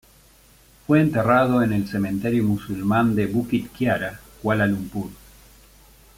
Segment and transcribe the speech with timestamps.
[0.87, 5.11] Fue enterrado en el cementerio musulmán de Bukit Kiara, Kuala Lumpur.